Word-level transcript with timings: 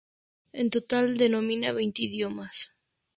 En 0.61 0.71
total 0.71 1.05
domina 1.31 1.73
veinte 1.79 2.01
idiomas. 2.09 2.55